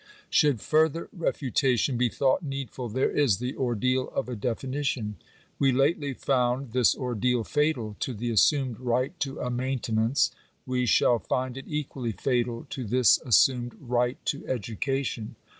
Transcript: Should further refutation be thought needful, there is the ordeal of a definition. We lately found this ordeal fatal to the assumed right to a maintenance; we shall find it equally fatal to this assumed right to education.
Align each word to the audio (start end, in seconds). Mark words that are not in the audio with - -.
Should 0.31 0.61
further 0.61 1.09
refutation 1.13 1.95
be 1.95 2.09
thought 2.09 2.41
needful, 2.41 2.89
there 2.89 3.11
is 3.11 3.37
the 3.37 3.55
ordeal 3.55 4.09
of 4.15 4.27
a 4.29 4.35
definition. 4.35 5.17
We 5.59 5.71
lately 5.71 6.11
found 6.15 6.71
this 6.71 6.95
ordeal 6.95 7.43
fatal 7.43 7.95
to 7.99 8.15
the 8.15 8.31
assumed 8.31 8.79
right 8.79 9.13
to 9.19 9.39
a 9.39 9.51
maintenance; 9.51 10.31
we 10.65 10.87
shall 10.87 11.19
find 11.19 11.55
it 11.55 11.65
equally 11.67 12.13
fatal 12.13 12.65
to 12.71 12.83
this 12.83 13.19
assumed 13.19 13.75
right 13.79 14.17
to 14.25 14.43
education. 14.47 15.35